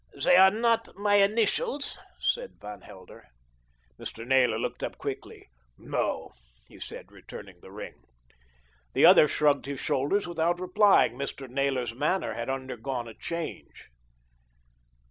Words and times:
"They 0.23 0.35
are 0.35 0.49
not 0.49 0.95
my 0.95 1.17
initials," 1.17 1.99
said 2.19 2.57
Van 2.59 2.81
Helder. 2.81 3.27
Mr. 3.99 4.25
Naylor 4.25 4.57
looked 4.57 4.81
up 4.81 4.97
quickly. 4.97 5.51
"No," 5.77 6.31
he 6.67 6.79
said, 6.79 7.11
returning 7.11 7.59
the 7.61 7.71
ring. 7.71 8.01
The 8.93 9.05
other 9.05 9.27
shrugged 9.27 9.67
his 9.67 9.79
shoulders 9.79 10.27
without 10.27 10.59
replying. 10.59 11.13
Mr. 11.19 11.47
Naylor's 11.47 11.93
manner 11.93 12.33
had 12.33 12.49
undergone 12.49 13.07
a 13.07 13.13
change. 13.13 13.89